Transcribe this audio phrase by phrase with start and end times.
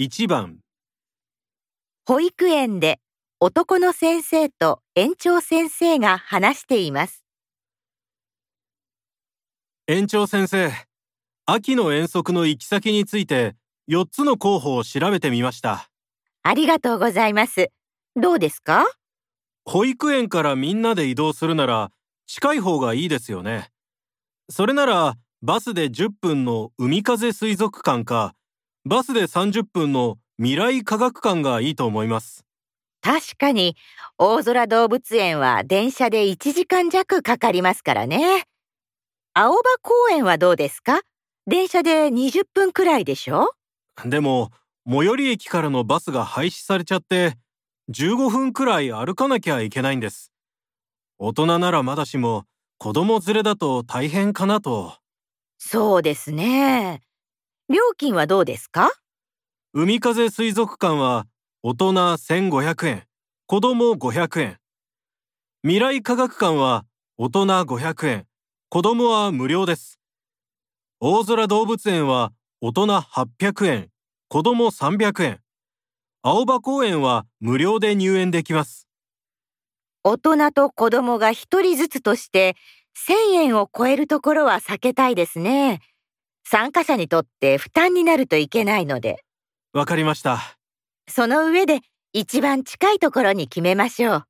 [0.00, 0.60] 1番
[2.06, 3.00] 保育園で
[3.40, 7.24] 男の先生と園長先生が話しています。
[9.88, 10.70] 園長先生
[11.46, 13.56] 秋の遠足の行き先について
[13.90, 15.90] 4つの候補を調べてみました
[16.44, 17.72] ありがとうございます。
[18.14, 18.84] どうですか？
[19.64, 21.90] 保育園からみんなで移動するなら
[22.28, 23.68] 近い方がいいですよね
[24.48, 28.34] それならバスで10分の海風水族館か
[28.88, 32.46] バスで30分の未来科学館がいいと思います。
[33.02, 33.76] 確かに。
[34.16, 38.44] 大空動物園は電車で1時間弱かかりますからね。
[39.34, 41.02] 青葉公園はどうですか？
[41.46, 43.50] 電車で20分くらいでしょ？
[44.06, 44.52] でも
[44.88, 47.34] 最寄り駅からのバスが廃止されちゃって
[47.90, 50.32] 15分くらい歩かなきゃいけないんです。
[51.18, 52.44] 大人ならまだしも
[52.78, 54.94] 子供連れだと大変かなと。
[55.58, 57.02] そうですね。
[57.70, 58.90] 料金はどうですか？
[59.74, 61.26] 海風水族館は
[61.62, 63.04] 大人1500円
[63.44, 64.58] 子供500円。
[65.62, 66.86] 未来科学館は
[67.18, 68.26] 大人500円
[68.70, 70.00] 子供は無料です。
[70.98, 73.90] 大空動物園は大人800円
[74.28, 75.40] 子供300円。
[76.22, 78.88] 青葉公園は無料で入園できます。
[80.04, 82.56] 大人と子供が1人ずつとして
[83.06, 85.80] 1000円を超えるところは避けたいですね。
[86.50, 89.22] 参加者にとって負担になるといけないので。
[89.74, 90.56] わかりました。
[91.06, 91.80] その上で
[92.14, 94.24] 一番近いところに決めましょう。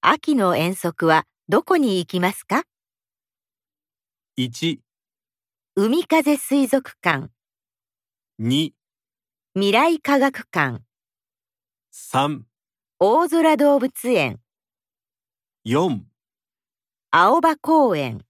[0.00, 2.64] 秋の遠足はどこに行きますか
[4.36, 4.78] ？1、
[5.76, 7.28] 海風水族館、
[8.40, 8.72] 2、
[9.54, 10.80] 未来科学館、
[11.94, 12.40] 3、
[12.98, 14.40] 大空動物園、
[15.68, 16.04] 4
[17.10, 18.20] 青葉公園。